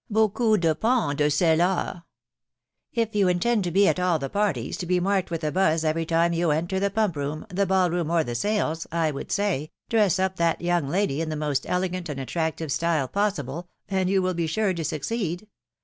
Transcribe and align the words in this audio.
Bo 0.09 0.29
coo 0.29 0.57
depong 0.57 1.15
de 1.15 1.29
sett 1.29 1.59
aw*... 1.59 2.01
If 2.91 3.13
you 3.13 3.27
intend 3.27 3.63
to 3.65 3.69
be 3.69 3.87
at 3.87 3.99
all 3.99 4.17
the 4.17 4.31
parties, 4.31 4.75
to 4.77 4.87
be 4.87 4.99
marked 4.99 5.29
with 5.29 5.43
a 5.43 5.51
buzz 5.51 5.85
every 5.85 6.07
time 6.07 6.33
you 6.33 6.49
enter 6.49 6.79
the 6.79 6.89
pump 6.89 7.15
room, 7.15 7.45
the 7.49 7.67
ball 7.67 7.91
room, 7.91 8.09
or 8.09 8.23
the 8.23 8.33
sales, 8.33 8.87
I 8.91 9.11
would 9.11 9.31
say, 9.31 9.69
dress 9.89 10.17
up 10.17 10.37
that 10.37 10.59
young 10.59 10.89
lady 10.89 11.21
in 11.21 11.29
the 11.29 11.35
most 11.35 11.67
elegant 11.69 12.09
and 12.09 12.19
attractive 12.19 12.71
style 12.71 13.07
possible, 13.07 13.69
and 13.89 14.09
you 14.09 14.23
will 14.23 14.33
be 14.33 14.47
sure 14.47 14.73
to 14.73 14.83
succeed 14.83 15.47